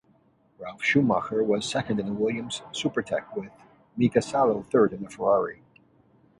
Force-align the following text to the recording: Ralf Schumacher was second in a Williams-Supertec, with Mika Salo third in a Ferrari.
Ralf 0.57 0.81
Schumacher 0.81 1.43
was 1.43 1.69
second 1.69 1.99
in 1.99 2.07
a 2.07 2.13
Williams-Supertec, 2.13 3.35
with 3.37 3.51
Mika 3.95 4.19
Salo 4.23 4.63
third 4.71 4.93
in 4.93 5.05
a 5.05 5.09
Ferrari. 5.11 5.61